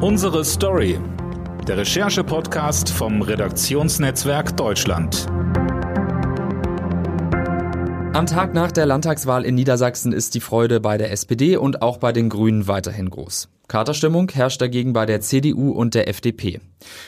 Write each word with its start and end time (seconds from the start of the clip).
Unsere 0.00 0.44
Story. 0.44 0.96
Der 1.66 1.78
Recherche-Podcast 1.78 2.88
vom 2.88 3.20
Redaktionsnetzwerk 3.20 4.56
Deutschland. 4.56 5.26
Am 8.12 8.24
Tag 8.26 8.54
nach 8.54 8.70
der 8.70 8.86
Landtagswahl 8.86 9.44
in 9.44 9.56
Niedersachsen 9.56 10.12
ist 10.12 10.36
die 10.36 10.40
Freude 10.40 10.78
bei 10.78 10.98
der 10.98 11.10
SPD 11.10 11.56
und 11.56 11.82
auch 11.82 11.96
bei 11.96 12.12
den 12.12 12.28
Grünen 12.28 12.68
weiterhin 12.68 13.10
groß. 13.10 13.48
Katerstimmung 13.66 14.30
herrscht 14.30 14.60
dagegen 14.60 14.92
bei 14.92 15.04
der 15.04 15.20
CDU 15.20 15.72
und 15.72 15.96
der 15.96 16.06
FDP. 16.06 16.60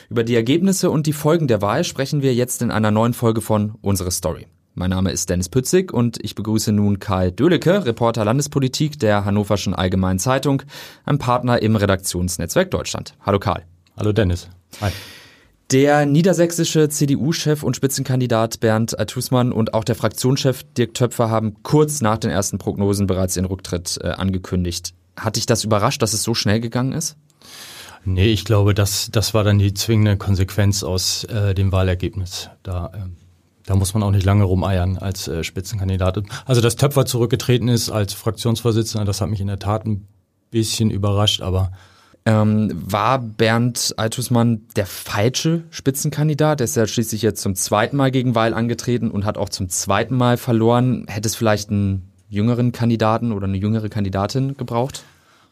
Über 0.09 0.25
die 0.25 0.35
Ergebnisse 0.35 0.91
und 0.91 1.07
die 1.07 1.13
Folgen 1.13 1.47
der 1.47 1.61
Wahl 1.61 1.85
sprechen 1.85 2.21
wir 2.21 2.33
jetzt 2.33 2.61
in 2.61 2.71
einer 2.71 2.91
neuen 2.91 3.13
Folge 3.13 3.39
von 3.39 3.75
Unsere 3.81 4.11
Story. 4.11 4.47
Mein 4.73 4.89
Name 4.89 5.11
ist 5.11 5.29
Dennis 5.29 5.49
Pützig 5.49 5.93
und 5.93 6.17
ich 6.23 6.33
begrüße 6.33 6.71
nun 6.71 6.99
Karl 6.99 7.31
Dölecke, 7.31 7.85
Reporter 7.85 8.23
Landespolitik 8.23 8.97
der 8.99 9.25
Hannoverschen 9.25 9.75
Allgemeinen 9.75 10.17
Zeitung, 10.17 10.63
ein 11.03 11.17
Partner 11.17 11.61
im 11.61 11.75
Redaktionsnetzwerk 11.75 12.71
Deutschland. 12.71 13.15
Hallo 13.25 13.37
Karl. 13.37 13.63
Hallo 13.97 14.13
Dennis. 14.13 14.47
Hi. 14.79 14.91
Der 15.71 16.05
niedersächsische 16.05 16.87
CDU-Chef 16.87 17.63
und 17.63 17.75
Spitzenkandidat 17.75 18.61
Bernd 18.61 18.97
Altusmann 18.97 19.51
und 19.51 19.73
auch 19.73 19.83
der 19.83 19.95
Fraktionschef 19.95 20.63
Dirk 20.77 20.93
Töpfer 20.93 21.29
haben 21.29 21.63
kurz 21.63 22.01
nach 22.01 22.17
den 22.17 22.29
ersten 22.29 22.57
Prognosen 22.57 23.07
bereits 23.07 23.35
ihren 23.35 23.45
Rücktritt 23.45 23.99
äh, 24.01 24.07
angekündigt. 24.07 24.93
Hat 25.17 25.35
dich 25.35 25.45
das 25.45 25.65
überrascht, 25.65 26.01
dass 26.01 26.13
es 26.13 26.23
so 26.23 26.33
schnell 26.33 26.61
gegangen 26.61 26.93
ist? 26.93 27.17
Nee, 28.03 28.31
ich 28.31 28.45
glaube, 28.45 28.73
das, 28.73 29.09
das 29.11 29.33
war 29.33 29.43
dann 29.43 29.59
die 29.59 29.73
zwingende 29.73 30.17
Konsequenz 30.17 30.83
aus 30.83 31.25
äh, 31.25 31.53
dem 31.53 31.71
Wahlergebnis. 31.71 32.49
Da, 32.63 32.91
ähm, 32.95 33.17
da 33.71 33.77
muss 33.77 33.93
man 33.93 34.03
auch 34.03 34.11
nicht 34.11 34.25
lange 34.25 34.43
rumeiern 34.43 34.97
als 34.97 35.29
äh, 35.29 35.45
Spitzenkandidat. 35.45 36.21
Also, 36.45 36.59
dass 36.59 36.75
Töpfer 36.75 37.05
zurückgetreten 37.05 37.69
ist 37.69 37.89
als 37.89 38.11
Fraktionsvorsitzender, 38.11 39.05
das 39.05 39.21
hat 39.21 39.29
mich 39.29 39.39
in 39.39 39.47
der 39.47 39.59
Tat 39.59 39.85
ein 39.85 40.09
bisschen 40.49 40.91
überrascht, 40.91 41.41
aber 41.41 41.71
ähm, 42.25 42.69
war 42.73 43.19
Bernd 43.19 43.93
Altusmann 43.95 44.63
der 44.75 44.85
falsche 44.85 45.63
Spitzenkandidat? 45.69 46.59
Er 46.59 46.65
ist 46.65 46.75
ja 46.75 46.85
schließlich 46.85 47.21
jetzt 47.21 47.41
zum 47.41 47.55
zweiten 47.55 47.95
Mal 47.95 48.11
gegen 48.11 48.35
Weil 48.35 48.53
angetreten 48.53 49.09
und 49.09 49.23
hat 49.23 49.37
auch 49.37 49.47
zum 49.47 49.69
zweiten 49.69 50.17
Mal 50.17 50.35
verloren. 50.35 51.05
Hätte 51.07 51.29
es 51.29 51.35
vielleicht 51.37 51.69
einen 51.69 52.11
jüngeren 52.27 52.73
Kandidaten 52.73 53.31
oder 53.31 53.47
eine 53.47 53.57
jüngere 53.57 53.87
Kandidatin 53.87 54.57
gebraucht? 54.57 55.05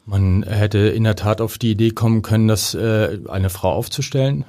Man 0.05 0.43
hätte 0.43 0.79
in 0.79 1.05
der 1.05 1.15
Tat 1.15 1.39
auf 1.39 1.57
die 1.57 1.71
Idee 1.71 1.91
kommen 1.91 2.21
können, 2.21 2.49
das 2.49 2.73
äh, 2.73 3.17
eine 3.29 3.49
Frau 3.49 3.71
aufzustellen. 3.71 4.43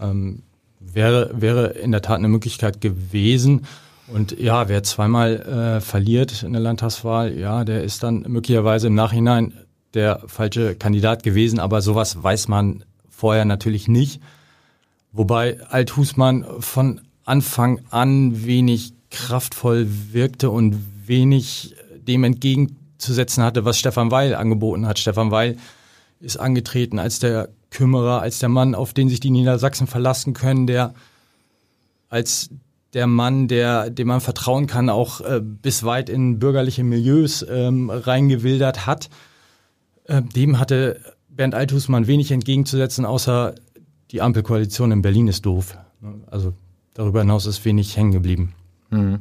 Ähm, 0.00 0.44
wäre, 0.92 1.30
wäre 1.34 1.68
in 1.68 1.92
der 1.92 2.02
Tat 2.02 2.18
eine 2.18 2.28
Möglichkeit 2.28 2.80
gewesen. 2.80 3.66
Und 4.08 4.38
ja, 4.38 4.68
wer 4.68 4.82
zweimal 4.82 5.40
äh, 5.40 5.80
verliert 5.80 6.42
in 6.42 6.52
der 6.52 6.60
Landtagswahl, 6.60 7.36
ja, 7.36 7.64
der 7.64 7.82
ist 7.82 8.02
dann 8.02 8.24
möglicherweise 8.28 8.88
im 8.88 8.94
Nachhinein 8.94 9.54
der 9.94 10.22
falsche 10.26 10.74
Kandidat 10.74 11.22
gewesen, 11.22 11.58
aber 11.58 11.82
sowas 11.82 12.22
weiß 12.22 12.48
man 12.48 12.84
vorher 13.08 13.44
natürlich 13.44 13.88
nicht. 13.88 14.20
Wobei 15.12 15.60
Althusmann 15.68 16.44
von 16.60 17.00
Anfang 17.24 17.80
an 17.90 18.44
wenig 18.44 18.94
kraftvoll 19.10 19.86
wirkte 20.12 20.50
und 20.50 20.76
wenig 21.06 21.74
dem 22.06 22.24
entgegenzusetzen 22.24 23.44
hatte, 23.44 23.64
was 23.64 23.78
Stefan 23.78 24.10
Weil 24.10 24.34
angeboten 24.34 24.86
hat. 24.86 24.98
Stefan 24.98 25.30
Weil 25.30 25.56
ist 26.20 26.38
angetreten 26.38 26.98
als 26.98 27.18
der 27.18 27.50
Kümmerer, 27.72 28.20
als 28.20 28.38
der 28.38 28.48
Mann, 28.48 28.74
auf 28.74 28.92
den 28.92 29.08
sich 29.08 29.20
die 29.20 29.30
Niedersachsen 29.30 29.86
verlassen 29.86 30.34
können, 30.34 30.66
der 30.66 30.94
als 32.08 32.50
der 32.92 33.06
Mann, 33.06 33.48
der, 33.48 33.90
dem 33.90 34.08
man 34.08 34.20
vertrauen 34.20 34.66
kann, 34.66 34.90
auch 34.90 35.20
äh, 35.22 35.40
bis 35.40 35.82
weit 35.82 36.10
in 36.10 36.38
bürgerliche 36.38 36.84
Milieus 36.84 37.44
ähm, 37.48 37.90
reingewildert 37.90 38.86
hat. 38.86 39.08
Äh, 40.04 40.22
dem 40.22 40.58
hatte 40.58 41.00
Bernd 41.30 41.54
Althusmann 41.54 42.06
wenig 42.06 42.30
entgegenzusetzen, 42.30 43.06
außer 43.06 43.54
die 44.10 44.20
Ampelkoalition 44.20 44.92
in 44.92 45.00
Berlin 45.00 45.28
ist 45.28 45.46
doof. 45.46 45.78
Also 46.30 46.52
darüber 46.92 47.20
hinaus 47.20 47.46
ist 47.46 47.64
wenig 47.64 47.96
hängen 47.96 48.12
geblieben. 48.12 48.52
Mhm. 48.90 49.20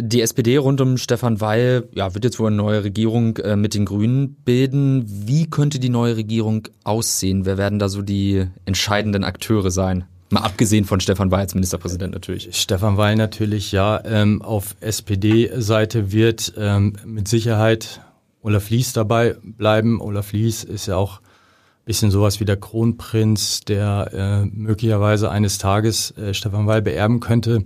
Die 0.00 0.20
SPD 0.20 0.56
rund 0.56 0.80
um 0.80 0.96
Stefan 0.96 1.40
Weil 1.40 1.88
ja, 1.92 2.14
wird 2.14 2.24
jetzt 2.24 2.38
wohl 2.38 2.48
eine 2.48 2.56
neue 2.56 2.84
Regierung 2.84 3.36
äh, 3.38 3.56
mit 3.56 3.74
den 3.74 3.84
Grünen 3.84 4.34
bilden. 4.44 5.04
Wie 5.06 5.48
könnte 5.48 5.78
die 5.78 5.88
neue 5.88 6.16
Regierung 6.16 6.68
aussehen? 6.84 7.44
Wer 7.44 7.58
werden 7.58 7.78
da 7.78 7.88
so 7.88 8.02
die 8.02 8.46
entscheidenden 8.64 9.24
Akteure 9.24 9.70
sein? 9.70 10.04
Mal 10.30 10.40
abgesehen 10.40 10.84
von 10.84 11.00
Stefan 11.00 11.30
Weil 11.30 11.40
als 11.40 11.54
Ministerpräsident 11.54 12.14
natürlich. 12.14 12.48
Stefan 12.52 12.96
Weil 12.96 13.16
natürlich, 13.16 13.72
ja. 13.72 14.02
Ähm, 14.04 14.42
auf 14.42 14.74
SPD-Seite 14.80 16.12
wird 16.12 16.54
ähm, 16.56 16.94
mit 17.04 17.28
Sicherheit 17.28 18.00
Olaf 18.42 18.70
Lies 18.70 18.92
dabei 18.92 19.36
bleiben. 19.42 20.00
Olaf 20.00 20.32
Lies 20.32 20.64
ist 20.64 20.86
ja 20.86 20.96
auch 20.96 21.20
ein 21.20 21.84
bisschen 21.84 22.10
sowas 22.10 22.40
wie 22.40 22.44
der 22.44 22.56
Kronprinz, 22.56 23.60
der 23.60 24.10
äh, 24.12 24.44
möglicherweise 24.46 25.30
eines 25.30 25.58
Tages 25.58 26.10
äh, 26.16 26.34
Stefan 26.34 26.66
Weil 26.66 26.82
beerben 26.82 27.20
könnte. 27.20 27.64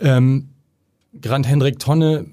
Ähm, 0.00 0.48
Grant 1.20 1.46
Hendrik 1.46 1.78
Tonne 1.78 2.26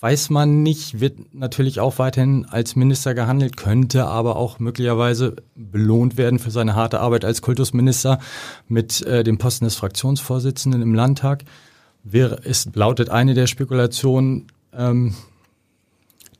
weiß 0.00 0.28
man 0.28 0.62
nicht, 0.62 1.00
wird 1.00 1.34
natürlich 1.34 1.80
auch 1.80 1.98
weiterhin 1.98 2.44
als 2.44 2.76
Minister 2.76 3.14
gehandelt, 3.14 3.56
könnte 3.56 4.04
aber 4.04 4.36
auch 4.36 4.58
möglicherweise 4.58 5.36
belohnt 5.54 6.18
werden 6.18 6.38
für 6.38 6.50
seine 6.50 6.74
harte 6.74 7.00
Arbeit 7.00 7.24
als 7.24 7.40
Kultusminister 7.40 8.18
mit 8.68 9.00
äh, 9.06 9.24
dem 9.24 9.38
Posten 9.38 9.64
des 9.64 9.76
Fraktionsvorsitzenden 9.76 10.82
im 10.82 10.94
Landtag. 10.94 11.44
Wäre, 12.02 12.38
es 12.44 12.68
lautet 12.74 13.08
eine 13.08 13.32
der 13.32 13.46
Spekulationen, 13.46 14.48
ähm, 14.74 15.14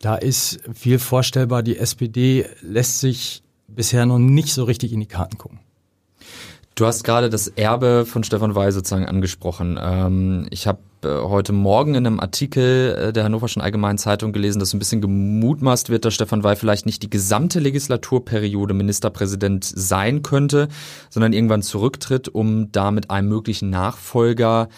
da 0.05 0.17
ist 0.17 0.61
viel 0.75 0.99
vorstellbar. 0.99 1.63
Die 1.63 1.79
SPD 1.79 2.47
lässt 2.61 3.01
sich 3.01 3.43
bisher 3.67 4.05
noch 4.05 4.19
nicht 4.19 4.53
so 4.53 4.65
richtig 4.65 4.93
in 4.93 5.01
die 5.01 5.07
Karten 5.07 5.39
gucken. 5.39 5.61
Du 6.75 6.84
hast 6.84 7.05
gerade 7.05 7.31
das 7.31 7.49
Erbe 7.49 8.05
von 8.05 8.25
Stefan 8.25 8.55
Weil 8.55 8.73
sozusagen 8.73 9.07
angesprochen. 9.07 9.79
Ähm, 9.81 10.47
ich 10.51 10.67
habe 10.67 10.81
äh, 11.04 11.22
heute 11.22 11.53
Morgen 11.53 11.94
in 11.94 12.06
einem 12.06 12.20
Artikel 12.20 12.94
äh, 12.94 13.12
der 13.12 13.25
Hannoverschen 13.25 13.62
Allgemeinen 13.62 13.98
Zeitung 13.98 14.32
gelesen, 14.32 14.59
dass 14.59 14.72
ein 14.72 14.78
bisschen 14.78 15.00
gemutmaßt 15.00 15.91
wird, 15.91 16.04
dass 16.04 16.15
Stefan 16.15 16.44
Weil 16.44 16.56
vielleicht 16.56 16.87
nicht 16.87 17.03
die 17.03 17.10
gesamte 17.10 17.60
Legislaturperiode 17.60 18.75
Ministerpräsident 18.75 19.65
sein 19.65 20.22
könnte, 20.22 20.69
sondern 21.10 21.32
irgendwann 21.32 21.62
zurücktritt, 21.62 22.28
um 22.28 22.72
da 22.72 22.91
mit 22.91 23.10
einem 23.10 23.28
möglichen 23.28 23.70
Nachfolger 23.70 24.69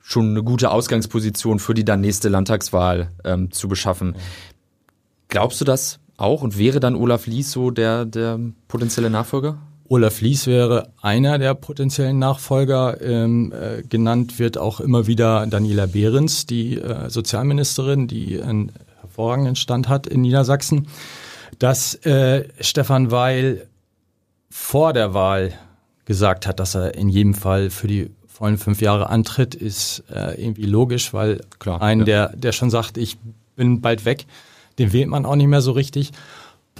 schon 0.00 0.30
eine 0.30 0.42
gute 0.42 0.70
Ausgangsposition 0.70 1.58
für 1.58 1.74
die 1.74 1.84
dann 1.84 2.00
nächste 2.00 2.28
Landtagswahl 2.28 3.10
ähm, 3.24 3.50
zu 3.50 3.68
beschaffen. 3.68 4.14
Glaubst 5.28 5.60
du 5.60 5.64
das 5.64 5.98
auch 6.16 6.42
und 6.42 6.58
wäre 6.58 6.80
dann 6.80 6.94
Olaf 6.94 7.26
Lies 7.26 7.50
so 7.50 7.70
der, 7.70 8.04
der 8.04 8.38
potenzielle 8.68 9.10
Nachfolger? 9.10 9.58
Olaf 9.88 10.20
Lies 10.20 10.46
wäre 10.46 10.92
einer 11.00 11.38
der 11.38 11.54
potenziellen 11.54 12.18
Nachfolger. 12.18 13.00
Ähm, 13.00 13.52
äh, 13.52 13.82
genannt 13.82 14.38
wird 14.38 14.58
auch 14.58 14.80
immer 14.80 15.06
wieder 15.06 15.46
Daniela 15.46 15.86
Behrens, 15.86 16.46
die 16.46 16.78
äh, 16.78 17.08
Sozialministerin, 17.10 18.08
die 18.08 18.42
einen 18.42 18.72
hervorragenden 19.00 19.56
Stand 19.56 19.88
hat 19.88 20.06
in 20.06 20.20
Niedersachsen. 20.20 20.88
Dass 21.58 21.94
äh, 22.06 22.48
Stefan 22.60 23.10
Weil 23.10 23.66
vor 24.50 24.92
der 24.92 25.14
Wahl 25.14 25.52
gesagt 26.04 26.46
hat, 26.46 26.60
dass 26.60 26.74
er 26.74 26.94
in 26.94 27.08
jedem 27.08 27.34
Fall 27.34 27.70
für 27.70 27.86
die 27.86 28.10
vollen 28.26 28.58
fünf 28.58 28.80
Jahre 28.82 29.08
antritt, 29.08 29.54
ist 29.54 30.04
äh, 30.12 30.40
irgendwie 30.40 30.66
logisch, 30.66 31.14
weil 31.14 31.40
Klar, 31.58 31.80
ein, 31.80 32.00
ja. 32.00 32.04
der, 32.04 32.36
der 32.36 32.52
schon 32.52 32.70
sagt, 32.70 32.98
ich 32.98 33.16
bin 33.56 33.80
bald 33.80 34.04
weg, 34.04 34.26
den 34.78 34.92
wählt 34.92 35.08
man 35.08 35.24
auch 35.24 35.36
nicht 35.36 35.46
mehr 35.46 35.62
so 35.62 35.72
richtig. 35.72 36.12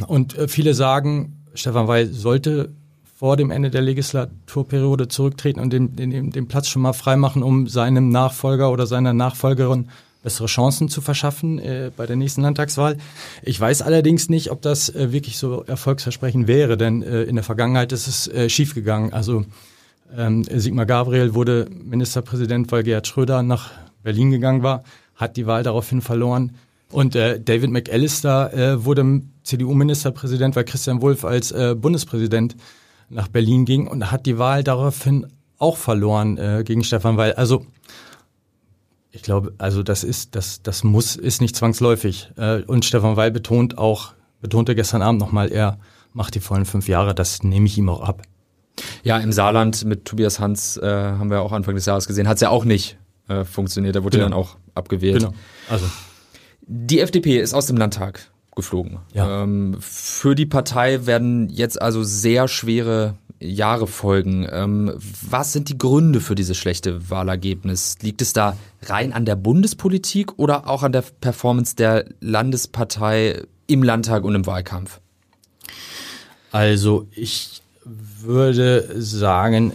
Und 0.07 0.37
äh, 0.37 0.49
viele 0.49 0.75
sagen, 0.75 1.45
Stefan 1.55 1.89
Weil 1.89 2.09
sollte 2.13 2.71
vor 3.19 3.39
dem 3.39 3.51
Ende 3.51 3.71
der 3.71 3.81
Legislaturperiode 3.81 5.09
zurücktreten 5.09 5.59
und 5.59 5.73
den, 5.73 5.97
den, 5.97 6.31
den 6.31 6.49
Platz 6.49 6.69
schon 6.69 6.83
mal 6.83 6.93
freimachen, 6.93 7.43
um 7.43 7.67
seinem 7.67 8.11
Nachfolger 8.11 8.71
oder 8.71 8.87
seiner 8.87 9.15
Nachfolgerin 9.15 9.89
bessere 10.23 10.49
Chancen 10.49 10.89
zu 10.89 11.01
verschaffen 11.01 11.59
äh, 11.59 11.91
bei 11.97 12.05
der 12.05 12.17
nächsten 12.17 12.43
Landtagswahl. 12.43 12.99
Ich 13.43 13.59
weiß 13.59 13.81
allerdings 13.83 14.29
nicht, 14.29 14.51
ob 14.51 14.61
das 14.61 14.91
äh, 14.91 15.13
wirklich 15.13 15.39
so 15.39 15.63
erfolgsversprechend 15.63 16.47
wäre, 16.47 16.77
denn 16.77 17.03
äh, 17.03 17.23
in 17.23 17.37
der 17.37 17.45
Vergangenheit 17.45 17.93
ist 17.93 18.07
es 18.07 18.29
äh, 18.29 18.51
schiefgegangen. 18.51 19.15
Also 19.15 19.45
ähm, 20.15 20.45
Sigmar 20.45 20.85
Gabriel 20.85 21.33
wurde 21.33 21.69
Ministerpräsident, 21.71 22.71
weil 22.71 22.83
Gerhard 22.83 23.07
Schröder 23.07 23.43
nach 23.43 23.71
Berlin 24.03 24.31
gegangen 24.31 24.63
war, 24.63 24.85
hat 25.15 25.39
die 25.39 25.47
Wahl 25.47 25.63
daraufhin 25.63 26.03
verloren. 26.03 26.57
Und 26.91 27.17
äh, 27.17 27.41
David 27.41 27.71
McAllister 27.71 28.53
äh, 28.53 28.85
wurde 28.85 29.23
CDU-Ministerpräsident, 29.43 30.55
weil 30.55 30.65
Christian 30.65 31.01
Wulff 31.01 31.25
als 31.25 31.51
äh, 31.53 31.75
Bundespräsident 31.75 32.57
nach 33.09 33.29
Berlin 33.29 33.65
ging 33.65 33.87
und 33.87 34.11
hat 34.11 34.27
die 34.27 34.39
Wahl 34.39 34.65
daraufhin 34.65 35.27
auch 35.59 35.77
verloren 35.77 36.39
äh, 36.39 36.63
gegen 36.65 36.85
Stefan 36.85 37.17
Weil. 37.17 37.35
Also 37.35 37.65
ich 39.11 39.23
glaube, 39.23 39.55
also 39.59 39.83
das 39.83 40.05
ist, 40.05 40.35
das, 40.35 40.63
das 40.63 40.85
muss, 40.85 41.17
ist 41.17 41.41
nicht 41.41 41.57
zwangsläufig. 41.57 42.31
Äh, 42.37 42.63
und 42.63 42.85
Stefan 42.85 43.17
Weil 43.17 43.31
betont 43.31 43.79
auch, 43.79 44.13
betonte 44.41 44.75
gestern 44.75 45.03
Abend 45.03 45.21
nochmal, 45.21 45.51
er 45.51 45.79
macht 46.13 46.35
die 46.35 46.41
vollen 46.41 46.67
fünf 46.67 46.89
Jahre, 46.89 47.15
das 47.15 47.43
nehme 47.43 47.67
ich 47.67 47.79
ihm 47.79 47.89
auch 47.89 48.01
ab. 48.01 48.23
Ja, 49.05 49.19
im 49.19 49.33
Saarland 49.33 49.85
mit 49.85 50.05
Tobias 50.05 50.39
Hans 50.39 50.77
äh, 50.77 50.87
haben 50.87 51.31
wir 51.31 51.41
auch 51.41 51.53
Anfang 51.53 51.75
des 51.75 51.87
Jahres 51.87 52.07
gesehen, 52.07 52.29
hat 52.29 52.37
es 52.37 52.43
ja 52.43 52.51
auch 52.51 52.65
nicht 52.65 52.99
äh, 53.29 53.45
funktioniert. 53.45 53.97
Da 53.97 54.05
wurde 54.05 54.19
genau. 54.19 54.31
dann 54.31 54.39
auch 54.39 54.57
abgewählt. 54.75 55.21
Genau. 55.21 55.33
Also. 55.71 55.87
Die 56.61 57.01
FDP 57.01 57.41
ist 57.41 57.55
aus 57.55 57.67
dem 57.67 57.77
Landtag. 57.77 58.31
Geflogen. 58.57 58.99
Ja. 59.13 59.43
Ähm, 59.43 59.77
für 59.81 60.35
die 60.35 60.47
Partei 60.47 61.07
werden 61.07 61.49
jetzt 61.49 61.81
also 61.81 62.03
sehr 62.03 62.49
schwere 62.49 63.15
Jahre 63.39 63.87
folgen. 63.87 64.49
Ähm, 64.51 64.93
was 65.29 65.53
sind 65.53 65.69
die 65.69 65.79
Gründe 65.79 66.21
für 66.21 66.35
dieses 66.35 66.57
schlechte 66.57 67.11
Wahlergebnis? 67.11 67.99
Liegt 68.01 68.23
es 68.23 68.33
da 68.33 68.57
rein 68.83 69.13
an 69.13 69.27
der 69.27 69.37
Bundespolitik 69.37 70.39
oder 70.39 70.69
auch 70.69 70.83
an 70.83 70.93
der 70.93 71.05
Performance 71.21 71.77
der 71.77 72.07
Landespartei 72.21 73.43
im 73.67 73.83
Landtag 73.83 74.25
und 74.25 74.35
im 74.35 74.47
Wahlkampf? 74.47 75.01
Also 76.51 77.07
ich 77.13 77.61
würde 77.85 79.01
sagen, 79.01 79.73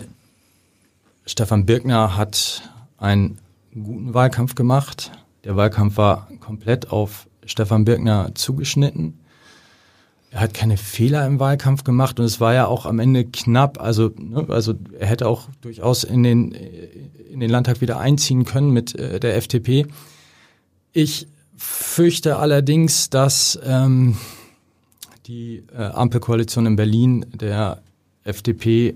Stefan 1.27 1.65
Birkner 1.65 2.17
hat 2.17 2.63
einen 2.97 3.37
guten 3.73 4.13
Wahlkampf 4.13 4.55
gemacht. 4.55 5.11
Der 5.43 5.55
Wahlkampf 5.55 5.97
war 5.97 6.27
komplett 6.39 6.91
auf 6.91 7.27
Stefan 7.51 7.85
Birkner 7.85 8.31
zugeschnitten. 8.33 9.19
Er 10.31 10.39
hat 10.39 10.53
keine 10.53 10.77
Fehler 10.77 11.25
im 11.27 11.39
Wahlkampf 11.39 11.83
gemacht 11.83 12.19
und 12.19 12.25
es 12.25 12.39
war 12.39 12.53
ja 12.53 12.65
auch 12.65 12.85
am 12.85 12.99
Ende 12.99 13.25
knapp. 13.25 13.81
Also, 13.81 14.11
ne, 14.17 14.45
also 14.47 14.73
er 14.97 15.07
hätte 15.07 15.27
auch 15.27 15.49
durchaus 15.59 16.05
in 16.05 16.23
den, 16.23 16.53
in 16.53 17.41
den 17.41 17.49
Landtag 17.49 17.81
wieder 17.81 17.99
einziehen 17.99 18.45
können 18.45 18.71
mit 18.71 18.95
äh, 18.95 19.19
der 19.19 19.35
FDP. 19.35 19.87
Ich 20.93 21.27
fürchte 21.57 22.37
allerdings, 22.37 23.09
dass 23.09 23.59
ähm, 23.63 24.17
die 25.27 25.63
äh, 25.73 25.83
Ampelkoalition 25.83 26.65
in 26.65 26.77
Berlin 26.77 27.25
der 27.33 27.81
FDP 28.23 28.95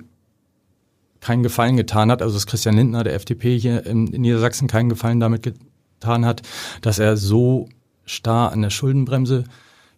keinen 1.20 1.44
Gefallen 1.44 1.76
getan 1.76 2.12
hat, 2.12 2.22
also 2.22 2.36
dass 2.36 2.48
Christian 2.48 2.76
Lindner 2.76 3.04
der 3.04 3.16
FDP 3.16 3.58
hier 3.58 3.86
in, 3.86 4.08
in 4.08 4.22
Niedersachsen 4.22 4.68
keinen 4.68 4.90
Gefallen 4.90 5.20
damit 5.20 5.44
getan 5.44 6.26
hat, 6.26 6.44
dass 6.82 7.00
er 7.00 7.18
so 7.18 7.68
starr 8.06 8.52
an 8.52 8.62
der 8.62 8.70
Schuldenbremse 8.70 9.44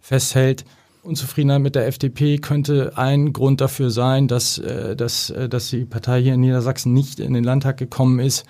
festhält. 0.01 0.65
Unzufriedenheit 1.04 1.62
mit 1.62 1.75
der 1.75 1.88
FDP 1.88 2.38
könnte 2.38 2.98
ein 2.98 3.31
Grund 3.31 3.62
dafür 3.62 3.89
sein, 3.92 4.27
dass, 4.27 4.57
äh, 4.57 4.95
dass, 4.95 5.30
äh, 5.30 5.48
dass 5.48 5.69
die 5.69 5.86
Partei 5.86 6.21
hier 6.21 6.33
in 6.33 6.42
Niedersachsen 6.42 6.94
nicht 6.94 7.19
in 7.19 7.33
den 7.33 7.44
Landtag 7.44 7.77
gekommen 7.77 8.19
ist. 8.19 8.45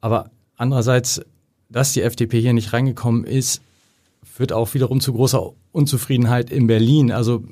Aber 0.00 0.30
andererseits, 0.56 1.20
dass 1.68 1.92
die 1.92 2.02
FDP 2.02 2.40
hier 2.40 2.52
nicht 2.52 2.72
reingekommen 2.72 3.24
ist, 3.24 3.62
führt 4.22 4.52
auch 4.52 4.72
wiederum 4.74 5.00
zu 5.00 5.12
großer 5.12 5.52
Unzufriedenheit 5.72 6.50
in 6.50 6.66
Berlin. 6.66 7.12
Also 7.12 7.44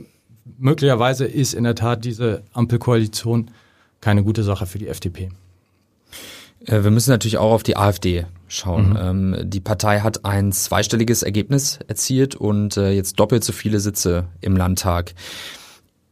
möglicherweise 0.59 1.27
ist 1.27 1.55
in 1.55 1.65
der 1.65 1.75
Tat 1.75 2.05
diese 2.05 2.43
Ampelkoalition 2.53 3.51
keine 4.01 4.25
gute 4.25 4.43
Sache 4.43 4.67
für 4.67 4.79
die 4.79 4.89
FDP. 4.89 5.31
Äh, 6.67 6.83
wir 6.83 6.91
müssen 6.91 7.11
natürlich 7.11 7.39
auch 7.39 7.53
auf 7.53 7.63
die 7.63 7.77
AfD 7.77 8.27
schauen. 8.53 8.91
Mhm. 8.91 8.97
Ähm, 9.01 9.51
die 9.51 9.61
Partei 9.61 10.01
hat 10.01 10.25
ein 10.25 10.53
zweistelliges 10.53 11.23
Ergebnis 11.23 11.79
erzielt 11.89 12.37
und 12.37 12.77
äh, 12.77 12.91
jetzt 12.91 13.19
doppelt 13.19 13.43
so 13.45 13.53
viele 13.53 13.81
Sitze 13.81 14.27
im 14.41 14.57
Landtag. 14.57 15.15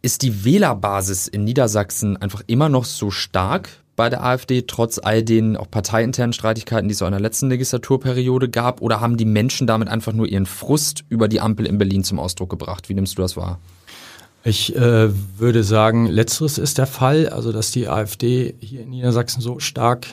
Ist 0.02 0.22
die 0.22 0.44
Wählerbasis 0.44 1.28
in 1.28 1.44
Niedersachsen 1.44 2.16
einfach 2.16 2.42
immer 2.46 2.70
noch 2.70 2.86
so 2.86 3.10
stark 3.10 3.68
bei 3.94 4.08
der 4.08 4.24
AfD, 4.24 4.62
trotz 4.62 4.98
all 4.98 5.22
den 5.22 5.58
auch 5.58 5.70
parteiinternen 5.70 6.32
Streitigkeiten, 6.32 6.88
die 6.88 6.94
es 6.94 7.02
auch 7.02 7.06
in 7.06 7.12
der 7.12 7.20
letzten 7.20 7.50
Legislaturperiode 7.50 8.48
gab? 8.48 8.80
Oder 8.80 9.00
haben 9.00 9.18
die 9.18 9.26
Menschen 9.26 9.66
damit 9.66 9.88
einfach 9.88 10.14
nur 10.14 10.26
ihren 10.26 10.46
Frust 10.46 11.04
über 11.10 11.28
die 11.28 11.42
Ampel 11.42 11.66
in 11.66 11.76
Berlin 11.76 12.02
zum 12.02 12.18
Ausdruck 12.18 12.48
gebracht? 12.48 12.88
Wie 12.88 12.94
nimmst 12.94 13.18
du 13.18 13.22
das 13.22 13.36
wahr? 13.36 13.60
Ich 14.42 14.74
äh, 14.74 15.10
würde 15.38 15.62
sagen, 15.62 16.06
letzteres 16.06 16.56
ist 16.56 16.78
der 16.78 16.86
Fall. 16.86 17.28
Also, 17.28 17.52
dass 17.52 17.72
die 17.72 17.88
AfD 17.88 18.54
hier 18.60 18.80
in 18.80 18.88
Niedersachsen 18.88 19.42
so 19.42 19.58
stark 19.58 20.06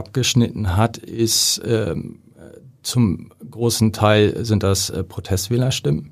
abgeschnitten 0.00 0.76
hat, 0.76 0.96
ist 0.96 1.60
ähm, 1.64 2.20
zum 2.82 3.30
großen 3.50 3.92
Teil 3.92 4.44
sind 4.44 4.62
das 4.62 4.90
äh, 4.90 5.04
Protestwählerstimmen. 5.04 6.10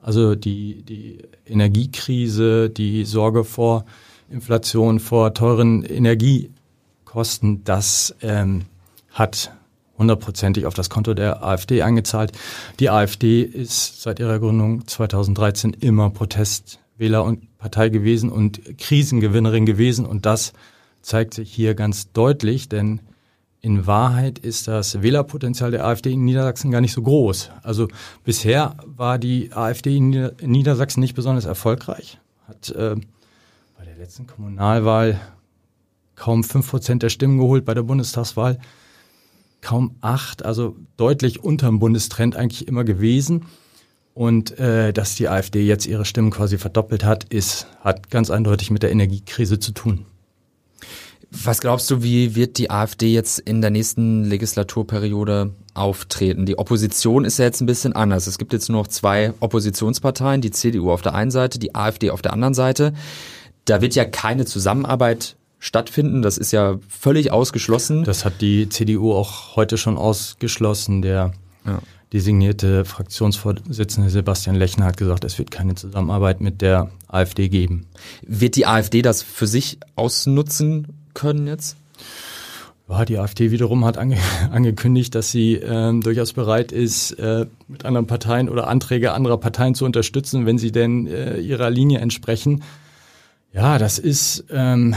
Also 0.00 0.34
die, 0.34 0.82
die 0.82 1.18
Energiekrise, 1.46 2.70
die 2.70 3.04
Sorge 3.04 3.44
vor 3.44 3.84
Inflation, 4.30 5.00
vor 5.00 5.34
teuren 5.34 5.84
Energiekosten, 5.84 7.64
das 7.64 8.14
ähm, 8.22 8.66
hat 9.10 9.52
hundertprozentig 9.98 10.66
auf 10.66 10.74
das 10.74 10.90
Konto 10.90 11.14
der 11.14 11.42
AfD 11.42 11.82
eingezahlt. 11.82 12.32
Die 12.78 12.90
AfD 12.90 13.42
ist 13.42 14.02
seit 14.02 14.20
ihrer 14.20 14.38
Gründung 14.38 14.86
2013 14.86 15.72
immer 15.72 16.10
Protestwähler 16.10 17.24
und 17.24 17.56
Partei 17.56 17.88
gewesen 17.88 18.30
und 18.30 18.78
Krisengewinnerin 18.78 19.64
gewesen 19.64 20.04
und 20.04 20.26
das 20.26 20.52
zeigt 21.06 21.34
sich 21.34 21.52
hier 21.52 21.74
ganz 21.74 22.12
deutlich, 22.12 22.68
denn 22.68 23.00
in 23.60 23.86
Wahrheit 23.86 24.38
ist 24.38 24.68
das 24.68 25.02
Wählerpotenzial 25.02 25.70
der 25.70 25.86
AfD 25.86 26.12
in 26.12 26.24
Niedersachsen 26.24 26.70
gar 26.70 26.80
nicht 26.80 26.92
so 26.92 27.02
groß. 27.02 27.50
Also 27.62 27.88
bisher 28.24 28.76
war 28.84 29.18
die 29.18 29.52
AfD 29.52 29.96
in 29.96 30.30
Niedersachsen 30.42 31.00
nicht 31.00 31.14
besonders 31.14 31.44
erfolgreich, 31.44 32.18
hat 32.48 32.70
äh, 32.70 32.96
bei 33.78 33.84
der 33.84 33.96
letzten 33.96 34.26
Kommunalwahl 34.26 35.20
kaum 36.16 36.42
fünf 36.42 36.70
Prozent 36.70 37.02
der 37.02 37.08
Stimmen 37.08 37.38
geholt, 37.38 37.64
bei 37.64 37.74
der 37.74 37.82
Bundestagswahl 37.82 38.58
kaum 39.60 39.96
acht, 40.00 40.44
also 40.44 40.76
deutlich 40.96 41.42
unterm 41.42 41.78
Bundestrend 41.78 42.36
eigentlich 42.36 42.66
immer 42.68 42.84
gewesen. 42.84 43.46
Und 44.12 44.58
äh, 44.58 44.92
dass 44.92 45.14
die 45.14 45.28
AfD 45.28 45.66
jetzt 45.66 45.86
ihre 45.86 46.04
Stimmen 46.04 46.30
quasi 46.30 46.56
verdoppelt 46.56 47.04
hat, 47.04 47.24
ist, 47.24 47.66
hat 47.80 48.10
ganz 48.10 48.30
eindeutig 48.30 48.70
mit 48.70 48.82
der 48.82 48.90
Energiekrise 48.90 49.58
zu 49.58 49.72
tun. 49.72 50.06
Was 51.30 51.60
glaubst 51.60 51.90
du, 51.90 52.02
wie 52.02 52.34
wird 52.34 52.56
die 52.58 52.70
AfD 52.70 53.12
jetzt 53.12 53.40
in 53.40 53.60
der 53.60 53.70
nächsten 53.70 54.24
Legislaturperiode 54.24 55.54
auftreten? 55.74 56.46
Die 56.46 56.58
Opposition 56.58 57.24
ist 57.24 57.38
ja 57.38 57.44
jetzt 57.46 57.60
ein 57.60 57.66
bisschen 57.66 57.94
anders. 57.94 58.26
Es 58.26 58.38
gibt 58.38 58.52
jetzt 58.52 58.68
nur 58.68 58.82
noch 58.82 58.86
zwei 58.86 59.32
Oppositionsparteien, 59.40 60.40
die 60.40 60.52
CDU 60.52 60.90
auf 60.92 61.02
der 61.02 61.14
einen 61.14 61.30
Seite, 61.30 61.58
die 61.58 61.74
AfD 61.74 62.10
auf 62.10 62.22
der 62.22 62.32
anderen 62.32 62.54
Seite. 62.54 62.92
Da 63.64 63.80
wird 63.80 63.94
ja 63.96 64.04
keine 64.04 64.44
Zusammenarbeit 64.44 65.36
stattfinden. 65.58 66.22
Das 66.22 66.38
ist 66.38 66.52
ja 66.52 66.78
völlig 66.88 67.32
ausgeschlossen. 67.32 68.04
Das 68.04 68.24
hat 68.24 68.40
die 68.40 68.68
CDU 68.68 69.12
auch 69.12 69.56
heute 69.56 69.78
schon 69.78 69.98
ausgeschlossen. 69.98 71.02
Der 71.02 71.32
ja. 71.64 71.80
designierte 72.12 72.84
Fraktionsvorsitzende 72.84 74.10
Sebastian 74.10 74.54
Lechner 74.54 74.86
hat 74.86 74.96
gesagt, 74.96 75.24
es 75.24 75.38
wird 75.38 75.50
keine 75.50 75.74
Zusammenarbeit 75.74 76.40
mit 76.40 76.62
der 76.62 76.90
AfD 77.08 77.48
geben. 77.48 77.86
Wird 78.22 78.54
die 78.54 78.66
AfD 78.66 79.02
das 79.02 79.22
für 79.22 79.48
sich 79.48 79.80
ausnutzen 79.96 80.86
können 81.16 81.48
jetzt? 81.48 81.76
Die 83.08 83.18
AfD 83.18 83.50
wiederum 83.50 83.84
hat 83.84 83.98
ange 83.98 84.16
angekündigt, 84.52 85.16
dass 85.16 85.32
sie 85.32 85.54
ähm, 85.54 86.02
durchaus 86.02 86.32
bereit 86.32 86.70
ist, 86.70 87.12
äh, 87.12 87.46
mit 87.66 87.84
anderen 87.84 88.06
Parteien 88.06 88.48
oder 88.48 88.68
Anträge 88.68 89.12
anderer 89.12 89.38
Parteien 89.38 89.74
zu 89.74 89.84
unterstützen, 89.84 90.46
wenn 90.46 90.56
sie 90.56 90.70
denn 90.70 91.08
äh, 91.08 91.38
ihrer 91.38 91.68
Linie 91.68 91.98
entsprechen. 91.98 92.62
Ja, 93.52 93.78
das 93.78 93.98
ist, 93.98 94.44
ähm, 94.50 94.94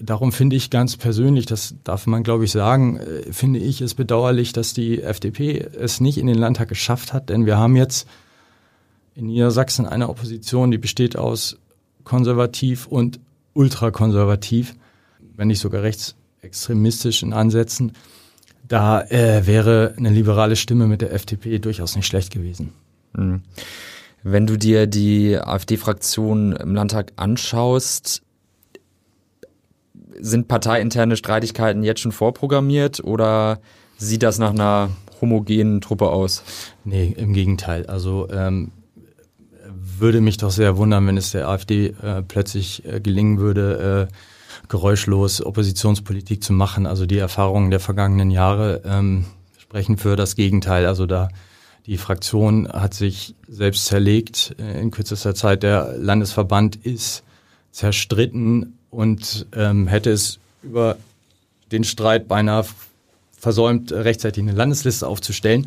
darum 0.00 0.30
finde 0.30 0.54
ich 0.54 0.70
ganz 0.70 0.96
persönlich, 0.96 1.46
das 1.46 1.74
darf 1.82 2.06
man 2.06 2.22
glaube 2.22 2.44
ich 2.44 2.52
sagen, 2.52 2.98
äh, 2.98 3.32
finde 3.32 3.58
ich 3.58 3.80
es 3.80 3.94
bedauerlich, 3.94 4.52
dass 4.52 4.72
die 4.72 5.02
FDP 5.02 5.66
es 5.76 6.00
nicht 6.00 6.18
in 6.18 6.28
den 6.28 6.38
Landtag 6.38 6.68
geschafft 6.68 7.12
hat, 7.12 7.28
denn 7.28 7.44
wir 7.44 7.58
haben 7.58 7.74
jetzt 7.74 8.06
in 9.16 9.26
Niedersachsen 9.26 9.86
eine 9.86 10.08
Opposition, 10.08 10.70
die 10.70 10.78
besteht 10.78 11.16
aus 11.16 11.58
konservativ 12.04 12.86
und 12.86 13.18
ultrakonservativ 13.54 14.74
wenn 15.36 15.48
nicht 15.48 15.60
sogar 15.60 15.82
rechtsextremistischen 15.82 17.32
Ansätzen, 17.32 17.92
da 18.66 19.02
äh, 19.02 19.46
wäre 19.46 19.94
eine 19.96 20.10
liberale 20.10 20.56
Stimme 20.56 20.86
mit 20.86 21.02
der 21.02 21.12
FDP 21.12 21.58
durchaus 21.58 21.96
nicht 21.96 22.06
schlecht 22.06 22.32
gewesen. 22.32 22.72
Mhm. 23.14 23.42
Wenn 24.22 24.46
du 24.46 24.56
dir 24.56 24.86
die 24.86 25.36
AfD-Fraktion 25.36 26.52
im 26.52 26.74
Landtag 26.74 27.12
anschaust, 27.16 28.22
sind 30.20 30.46
parteiinterne 30.46 31.16
Streitigkeiten 31.16 31.82
jetzt 31.82 32.00
schon 32.00 32.12
vorprogrammiert 32.12 33.02
oder 33.02 33.60
sieht 33.96 34.22
das 34.22 34.38
nach 34.38 34.50
einer 34.50 34.90
homogenen 35.20 35.80
Truppe 35.80 36.10
aus? 36.10 36.44
Nee, 36.84 37.14
im 37.16 37.32
Gegenteil. 37.32 37.86
Also 37.86 38.28
ähm, 38.30 38.70
würde 39.74 40.20
mich 40.20 40.36
doch 40.36 40.50
sehr 40.50 40.76
wundern, 40.76 41.06
wenn 41.06 41.16
es 41.16 41.32
der 41.32 41.48
AfD 41.48 41.88
äh, 42.02 42.22
plötzlich 42.22 42.84
äh, 42.84 43.00
gelingen 43.00 43.38
würde, 43.38 44.08
äh, 44.10 44.14
geräuschlos 44.68 45.44
Oppositionspolitik 45.44 46.42
zu 46.42 46.52
machen. 46.52 46.86
Also 46.86 47.06
die 47.06 47.18
Erfahrungen 47.18 47.70
der 47.70 47.80
vergangenen 47.80 48.30
Jahre 48.30 48.82
ähm, 48.84 49.26
sprechen 49.58 49.96
für 49.96 50.16
das 50.16 50.36
Gegenteil. 50.36 50.86
Also 50.86 51.06
da 51.06 51.28
die 51.86 51.98
Fraktion 51.98 52.68
hat 52.68 52.94
sich 52.94 53.34
selbst 53.48 53.86
zerlegt 53.86 54.54
äh, 54.58 54.80
in 54.80 54.90
kürzester 54.90 55.34
Zeit. 55.34 55.62
Der 55.62 55.96
Landesverband 55.98 56.76
ist 56.76 57.24
zerstritten 57.72 58.78
und 58.90 59.46
ähm, 59.56 59.88
hätte 59.88 60.10
es 60.10 60.38
über 60.62 60.96
den 61.72 61.82
Streit 61.82 62.28
beinahe 62.28 62.64
versäumt, 63.36 63.90
rechtzeitig 63.90 64.42
eine 64.42 64.52
Landesliste 64.52 65.06
aufzustellen. 65.06 65.66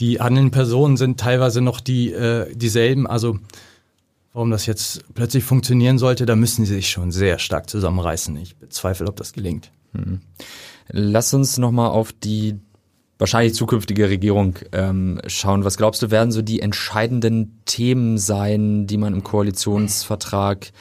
Die 0.00 0.20
handelnden 0.20 0.50
Personen 0.50 0.98
sind 0.98 1.18
teilweise 1.18 1.62
noch 1.62 1.80
die 1.80 2.12
äh, 2.12 2.54
dieselben. 2.54 3.06
Also 3.06 3.38
Warum 4.34 4.50
das 4.50 4.66
jetzt 4.66 5.04
plötzlich 5.14 5.44
funktionieren 5.44 5.96
sollte, 5.96 6.26
da 6.26 6.34
müssen 6.34 6.64
sie 6.66 6.74
sich 6.74 6.90
schon 6.90 7.12
sehr 7.12 7.38
stark 7.38 7.70
zusammenreißen. 7.70 8.36
Ich 8.36 8.56
bezweifle, 8.56 9.06
ob 9.06 9.14
das 9.14 9.32
gelingt. 9.32 9.70
Hm. 9.92 10.22
Lass 10.88 11.32
uns 11.34 11.56
nochmal 11.56 11.90
auf 11.90 12.12
die 12.12 12.56
wahrscheinlich 13.16 13.54
zukünftige 13.54 14.08
Regierung 14.08 14.56
ähm, 14.72 15.20
schauen. 15.28 15.64
Was 15.64 15.76
glaubst 15.76 16.02
du, 16.02 16.10
werden 16.10 16.32
so 16.32 16.42
die 16.42 16.60
entscheidenden 16.60 17.60
Themen 17.64 18.18
sein, 18.18 18.88
die 18.88 18.96
man 18.96 19.14
im 19.14 19.22
Koalitionsvertrag 19.22 20.72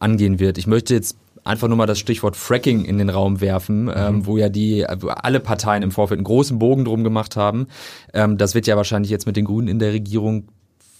angehen 0.00 0.40
wird? 0.40 0.58
Ich 0.58 0.66
möchte 0.66 0.92
jetzt 0.92 1.16
einfach 1.44 1.68
nur 1.68 1.76
mal 1.76 1.86
das 1.86 2.00
Stichwort 2.00 2.34
Fracking 2.34 2.84
in 2.84 2.98
den 2.98 3.08
Raum 3.08 3.40
werfen, 3.40 3.84
mhm. 3.84 3.92
ähm, 3.94 4.26
wo 4.26 4.36
ja 4.36 4.48
die 4.48 4.84
wo 4.98 5.10
alle 5.10 5.38
Parteien 5.38 5.84
im 5.84 5.92
Vorfeld 5.92 6.18
einen 6.18 6.24
großen 6.24 6.58
Bogen 6.58 6.84
drum 6.84 7.04
gemacht 7.04 7.36
haben. 7.36 7.68
Ähm, 8.12 8.36
das 8.36 8.56
wird 8.56 8.66
ja 8.66 8.76
wahrscheinlich 8.76 9.12
jetzt 9.12 9.26
mit 9.26 9.36
den 9.36 9.44
Grünen 9.44 9.68
in 9.68 9.78
der 9.78 9.92
Regierung 9.92 10.48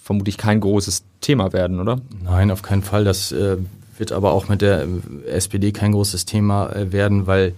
vermutlich 0.07 0.37
kein 0.37 0.61
großes 0.61 1.03
Thema 1.19 1.51
werden, 1.51 1.81
oder? 1.81 1.99
Nein, 2.23 2.49
auf 2.49 2.61
keinen 2.61 2.81
Fall. 2.81 3.03
Das 3.03 3.33
äh, 3.33 3.57
wird 3.97 4.13
aber 4.13 4.31
auch 4.31 4.47
mit 4.47 4.61
der 4.61 4.87
SPD 5.25 5.73
kein 5.73 5.91
großes 5.91 6.23
Thema 6.23 6.69
äh, 6.69 6.93
werden, 6.93 7.27
weil 7.27 7.55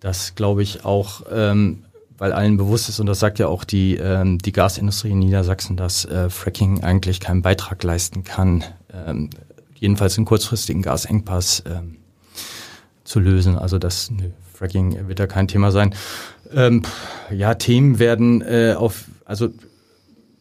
das, 0.00 0.34
glaube 0.34 0.62
ich, 0.62 0.86
auch 0.86 1.20
ähm, 1.30 1.84
weil 2.16 2.32
allen 2.32 2.56
bewusst 2.56 2.88
ist, 2.88 2.98
und 2.98 3.06
das 3.06 3.18
sagt 3.20 3.38
ja 3.38 3.48
auch 3.48 3.64
die, 3.64 3.96
ähm, 3.96 4.38
die 4.38 4.52
Gasindustrie 4.52 5.10
in 5.10 5.18
Niedersachsen, 5.18 5.76
dass 5.76 6.06
äh, 6.06 6.30
Fracking 6.30 6.82
eigentlich 6.82 7.20
keinen 7.20 7.42
Beitrag 7.42 7.82
leisten 7.82 8.24
kann, 8.24 8.64
ähm, 8.92 9.28
jedenfalls 9.74 10.16
einen 10.16 10.26
kurzfristigen 10.26 10.80
Gasengpass 10.80 11.62
ähm, 11.66 11.96
zu 13.04 13.20
lösen. 13.20 13.56
Also 13.56 13.78
das 13.78 14.10
nö, 14.10 14.30
Fracking 14.54 15.08
wird 15.08 15.18
da 15.18 15.26
kein 15.26 15.46
Thema 15.46 15.72
sein. 15.72 15.94
Ähm, 16.54 16.82
ja, 17.30 17.54
Themen 17.54 17.98
werden 17.98 18.40
äh, 18.40 18.74
auf, 18.76 19.04
also 19.26 19.48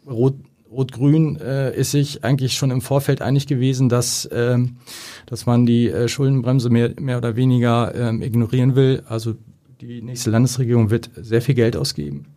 Rot, 0.06 0.36
Rot-Grün 0.72 1.38
äh, 1.38 1.76
ist 1.76 1.92
sich 1.92 2.24
eigentlich 2.24 2.54
schon 2.54 2.72
im 2.72 2.82
Vorfeld 2.82 3.22
einig 3.22 3.48
gewesen, 3.48 3.90
dass, 3.90 4.30
ähm, 4.32 4.78
dass 5.26 5.46
man 5.46 5.66
die 5.66 5.90
äh, 5.90 6.08
Schuldenbremse 6.08 6.70
mehr, 6.70 6.94
mehr 7.00 7.18
oder 7.18 7.36
weniger 7.36 7.94
ähm, 7.96 8.22
ignorieren 8.22 8.76
will. 8.76 9.04
Also 9.08 9.36
die 9.82 10.02
nächste 10.02 10.30
Landesregierung 10.30 10.90
wird 10.90 11.10
sehr 11.16 11.42
viel 11.42 11.56
Geld 11.56 11.76
ausgeben 11.76 12.28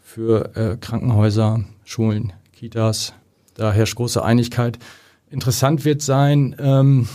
für 0.00 0.56
äh, 0.56 0.76
Krankenhäuser, 0.76 1.64
Schulen, 1.84 2.32
Kitas. 2.52 3.12
Da 3.54 3.72
herrscht 3.72 3.96
große 3.96 4.24
Einigkeit. 4.24 4.78
Interessant 5.30 5.84
wird 5.84 6.02
sein, 6.02 6.56
ähm, 6.58 7.08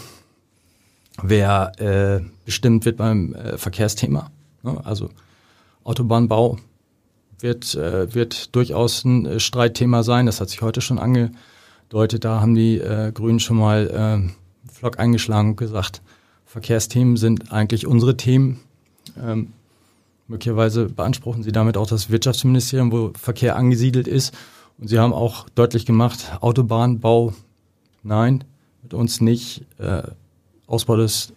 wer 1.22 1.72
äh, 1.80 2.22
bestimmt 2.46 2.86
wird 2.86 2.98
beim 2.98 3.34
äh, 3.34 3.58
Verkehrsthema. 3.58 4.32
Ne? 4.64 4.80
Also 4.86 5.10
Autobahnbau 5.84 6.58
wird, 7.40 7.76
äh, 7.76 8.14
wird 8.14 8.56
durchaus 8.56 9.04
ein 9.04 9.26
äh, 9.26 9.40
Streitthema 9.40 10.04
sein. 10.04 10.26
Das 10.26 10.42
hat 10.42 10.50
sich 10.50 10.62
heute 10.62 10.82
schon 10.82 11.00
angedeutet. 11.00 12.24
Da 12.24 12.42
haben 12.42 12.56
die 12.56 12.80
äh, 12.80 13.12
Grünen 13.12 13.40
schon 13.40 13.58
mal 13.58 14.28
äh, 14.28 14.72
Flock 14.72 15.00
eingeschlagen 15.00 15.52
und 15.52 15.58
gesagt, 15.58 16.02
Verkehrsthemen 16.46 17.18
sind 17.18 17.52
eigentlich 17.52 17.88
unsere 17.88 18.18
Themen. 18.18 18.60
Ähm, 19.22 19.54
möglicherweise 20.28 20.86
beanspruchen 20.86 21.44
sie 21.44 21.52
damit 21.52 21.78
auch 21.78 21.88
das 21.88 22.10
Wirtschaftsministerium, 22.10 22.92
wo 22.92 23.12
Verkehr 23.20 23.56
angesiedelt 23.56 24.08
ist. 24.08 24.34
Und 24.78 24.88
sie 24.88 25.00
haben 25.00 25.14
auch 25.14 25.50
deutlich 25.50 25.86
gemacht, 25.86 26.32
Autobahnbau, 26.42 27.34
nein, 28.04 28.44
mit 28.84 28.94
uns 28.94 29.22
nicht. 29.22 29.66
Äh, 29.78 30.04
Ausbau 30.68 30.98
des 30.98 31.34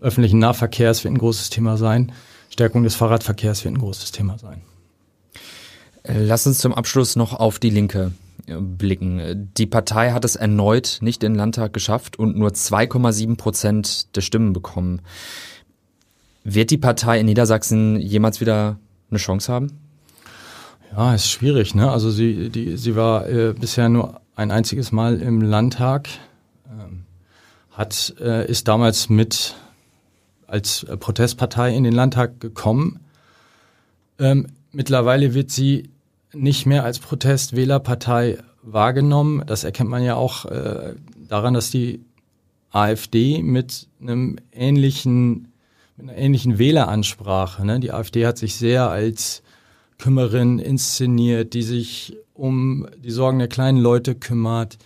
öffentlichen 0.00 0.38
Nahverkehrs 0.38 1.04
wird 1.04 1.14
ein 1.14 1.18
großes 1.18 1.50
Thema 1.50 1.76
sein. 1.76 2.12
Stärkung 2.50 2.82
des 2.82 2.94
Fahrradverkehrs 2.94 3.64
wird 3.64 3.74
ein 3.74 3.78
großes 3.78 4.12
Thema 4.12 4.38
sein. 4.38 4.62
Lass 6.04 6.46
uns 6.46 6.58
zum 6.58 6.74
Abschluss 6.74 7.16
noch 7.16 7.32
auf 7.32 7.58
die 7.58 7.70
Linke 7.70 8.12
äh, 8.46 8.56
blicken. 8.56 9.50
Die 9.56 9.66
Partei 9.66 10.12
hat 10.12 10.24
es 10.24 10.36
erneut 10.36 10.98
nicht 11.00 11.22
in 11.22 11.32
den 11.32 11.38
Landtag 11.38 11.72
geschafft 11.72 12.18
und 12.18 12.36
nur 12.36 12.50
2,7 12.50 13.36
Prozent 13.36 14.16
der 14.16 14.20
Stimmen 14.20 14.52
bekommen. 14.52 15.00
Wird 16.44 16.70
die 16.70 16.78
Partei 16.78 17.20
in 17.20 17.26
Niedersachsen 17.26 18.00
jemals 18.00 18.40
wieder 18.40 18.78
eine 19.10 19.18
Chance 19.18 19.52
haben? 19.52 19.78
Ja, 20.90 21.14
ist 21.14 21.30
schwierig. 21.30 21.74
Ne? 21.74 21.90
Also 21.90 22.10
sie, 22.10 22.50
die, 22.50 22.76
sie 22.76 22.96
war 22.96 23.28
äh, 23.28 23.54
bisher 23.58 23.88
nur 23.88 24.20
ein 24.34 24.50
einziges 24.50 24.90
Mal 24.90 25.20
im 25.20 25.40
Landtag, 25.40 26.08
ähm, 26.68 27.04
hat, 27.70 28.14
äh, 28.20 28.50
ist 28.50 28.66
damals 28.66 29.08
mit 29.08 29.54
als 30.46 30.84
Protestpartei 31.00 31.74
in 31.74 31.84
den 31.84 31.94
Landtag 31.94 32.40
gekommen. 32.40 33.00
Ähm, 34.18 34.48
mittlerweile 34.72 35.34
wird 35.34 35.50
sie 35.50 35.90
nicht 36.32 36.66
mehr 36.66 36.84
als 36.84 36.98
Protestwählerpartei 36.98 38.38
wahrgenommen. 38.62 39.42
Das 39.46 39.64
erkennt 39.64 39.90
man 39.90 40.02
ja 40.02 40.16
auch 40.16 40.46
äh, 40.46 40.94
daran, 41.28 41.54
dass 41.54 41.70
die 41.70 42.00
AfD 42.70 43.42
mit 43.42 43.88
einem 44.00 44.38
ähnlichen 44.52 45.52
mit 45.96 46.08
einer 46.08 46.18
ähnlichen 46.18 46.58
Wähleransprache. 46.58 47.66
Ne? 47.66 47.80
Die 47.80 47.92
AfD 47.92 48.26
hat 48.26 48.38
sich 48.38 48.56
sehr 48.56 48.88
als 48.88 49.42
Kümmerin 49.98 50.58
inszeniert, 50.58 51.54
die 51.54 51.62
sich 51.62 52.16
um 52.34 52.86
die 52.98 53.10
Sorgen 53.10 53.38
der 53.38 53.48
kleinen 53.48 53.78
Leute 53.78 54.14
kümmert. 54.14 54.78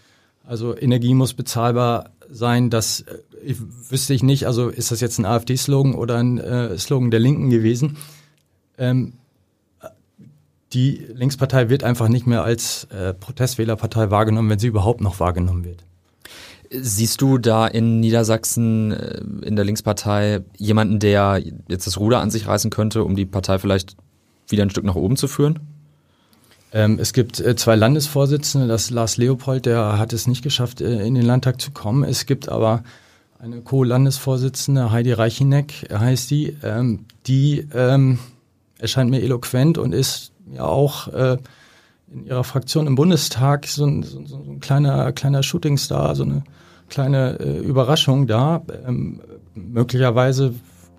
Also 0.44 0.76
Energie 0.76 1.14
muss 1.14 1.32
bezahlbar 1.34 2.10
sein. 2.28 2.70
Das 2.70 3.02
äh, 3.02 3.18
ich, 3.44 3.56
wüsste 3.90 4.14
ich 4.14 4.22
nicht. 4.22 4.46
Also 4.46 4.68
ist 4.68 4.90
das 4.90 5.00
jetzt 5.00 5.18
ein 5.18 5.24
AfD-Slogan 5.26 5.94
oder 5.94 6.16
ein 6.16 6.38
äh, 6.38 6.76
Slogan 6.76 7.10
der 7.10 7.20
Linken 7.20 7.50
gewesen? 7.50 7.96
Ähm, 8.78 9.14
die 10.76 11.06
Linkspartei 11.14 11.70
wird 11.70 11.84
einfach 11.84 12.08
nicht 12.08 12.26
mehr 12.26 12.44
als 12.44 12.84
äh, 12.90 13.14
Protestwählerpartei 13.14 14.10
wahrgenommen, 14.10 14.50
wenn 14.50 14.58
sie 14.58 14.66
überhaupt 14.66 15.00
noch 15.00 15.20
wahrgenommen 15.20 15.64
wird. 15.64 15.82
Siehst 16.70 17.22
du 17.22 17.38
da 17.38 17.66
in 17.66 18.00
Niedersachsen 18.00 18.92
äh, 18.92 19.22
in 19.42 19.56
der 19.56 19.64
Linkspartei 19.64 20.40
jemanden, 20.58 20.98
der 20.98 21.42
jetzt 21.68 21.86
das 21.86 21.98
Ruder 21.98 22.20
an 22.20 22.30
sich 22.30 22.46
reißen 22.46 22.70
könnte, 22.70 23.04
um 23.04 23.16
die 23.16 23.24
Partei 23.24 23.58
vielleicht 23.58 23.96
wieder 24.48 24.64
ein 24.64 24.70
Stück 24.70 24.84
nach 24.84 24.96
oben 24.96 25.16
zu 25.16 25.28
führen? 25.28 25.60
Ähm, 26.72 26.98
es 27.00 27.14
gibt 27.14 27.40
äh, 27.40 27.56
zwei 27.56 27.74
Landesvorsitzende, 27.74 28.68
das 28.68 28.90
Lars 28.90 29.16
Leopold, 29.16 29.64
der 29.64 29.98
hat 29.98 30.12
es 30.12 30.26
nicht 30.26 30.42
geschafft, 30.42 30.82
äh, 30.82 31.06
in 31.06 31.14
den 31.14 31.24
Landtag 31.24 31.58
zu 31.58 31.70
kommen. 31.70 32.04
Es 32.04 32.26
gibt 32.26 32.50
aber 32.50 32.84
eine 33.38 33.62
Co-Landesvorsitzende, 33.62 34.90
Heidi 34.90 35.12
Reichineck 35.12 35.88
heißt 35.90 36.30
die, 36.30 36.54
ähm, 36.62 37.06
die 37.26 37.66
ähm, 37.72 38.18
erscheint 38.78 39.10
mir 39.10 39.22
eloquent 39.22 39.78
und 39.78 39.94
ist 39.94 40.32
ja 40.52 40.64
auch 40.64 41.08
äh, 41.08 41.36
in 42.12 42.26
ihrer 42.26 42.44
Fraktion 42.44 42.86
im 42.86 42.94
Bundestag 42.94 43.66
so 43.66 43.84
ein, 43.84 44.02
so, 44.02 44.24
so 44.24 44.36
ein 44.36 44.60
kleiner, 44.60 45.12
kleiner 45.12 45.42
Shootingstar, 45.42 46.14
so 46.14 46.22
eine 46.22 46.44
kleine 46.88 47.38
äh, 47.40 47.58
Überraschung 47.58 48.26
da. 48.26 48.62
Ähm, 48.86 49.20
möglicherweise 49.54 50.54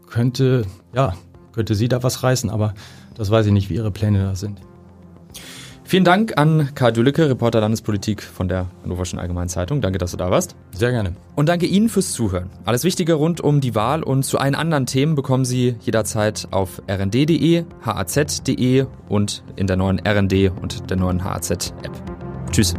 könnte, 0.07 0.65
ja, 0.93 1.13
könnte 1.53 1.75
sie 1.75 1.87
da 1.87 2.03
was 2.03 2.23
reißen, 2.23 2.49
aber 2.49 2.73
das 3.15 3.31
weiß 3.31 3.45
ich 3.47 3.51
nicht, 3.51 3.69
wie 3.69 3.75
ihre 3.75 3.91
Pläne 3.91 4.23
da 4.23 4.35
sind. 4.35 4.59
Vielen 5.87 6.03
Dank 6.03 6.37
an 6.37 6.71
Karl 6.75 6.91
Düllecke, 6.91 7.29
Reporter 7.29 7.61
Landespolitik 7.61 8.21
von 8.21 8.49
der 8.49 8.67
Hannoverschen 8.83 9.19
Allgemeinen 9.19 9.47
Zeitung. 9.47 9.79
Danke, 9.79 9.99
dass 9.99 10.11
du 10.11 10.17
da 10.17 10.29
warst. 10.29 10.53
Sehr 10.73 10.91
gerne. 10.91 11.15
Und 11.33 11.47
danke 11.47 11.65
Ihnen 11.65 11.87
fürs 11.87 12.11
Zuhören. 12.11 12.49
Alles 12.65 12.83
Wichtige 12.83 13.13
rund 13.13 13.39
um 13.39 13.61
die 13.61 13.73
Wahl 13.73 14.03
und 14.03 14.23
zu 14.23 14.37
allen 14.37 14.53
anderen 14.53 14.85
Themen 14.85 15.15
bekommen 15.15 15.45
Sie 15.45 15.77
jederzeit 15.79 16.49
auf 16.51 16.81
rnd.de, 16.91 17.63
haz.de 17.85 18.85
und 19.07 19.43
in 19.55 19.67
der 19.67 19.77
neuen 19.77 20.01
RND 20.05 20.51
und 20.61 20.89
der 20.89 20.97
neuen 20.97 21.23
HAZ-App. 21.23 21.93
Tschüss. 22.51 22.73